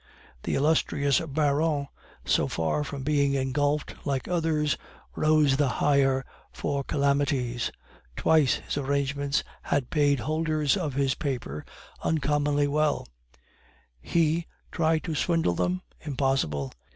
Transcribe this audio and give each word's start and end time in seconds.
The 0.41 0.55
illustrious 0.55 1.19
Baron, 1.19 1.87
so 2.25 2.47
far 2.47 2.83
from 2.83 3.03
being 3.03 3.35
engulfed 3.35 3.93
like 4.03 4.27
others, 4.27 4.75
rose 5.15 5.57
the 5.57 5.69
higher 5.69 6.25
for 6.51 6.83
calamities. 6.83 7.71
Twice 8.15 8.55
his 8.55 8.79
arrangements 8.79 9.43
had 9.61 9.91
paid 9.91 10.21
holders 10.21 10.75
of 10.75 10.95
his 10.95 11.13
paper 11.13 11.63
uncommonly 12.03 12.65
well; 12.65 13.07
he 14.01 14.47
try 14.71 14.97
to 14.97 15.13
swindle 15.13 15.53
them? 15.53 15.83
Impossible. 15.99 16.71